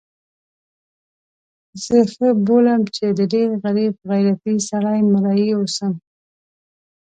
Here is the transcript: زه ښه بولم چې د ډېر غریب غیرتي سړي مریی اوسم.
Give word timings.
زه 1.83 1.97
ښه 2.11 2.27
بولم 2.47 2.81
چې 2.95 3.05
د 3.17 3.19
ډېر 3.33 3.49
غریب 3.63 3.93
غیرتي 4.09 4.55
سړي 4.69 4.99
مریی 5.13 5.49
اوسم. 5.55 5.93